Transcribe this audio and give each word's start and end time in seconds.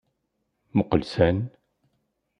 Muqel 0.75 1.03
san! 1.11 1.37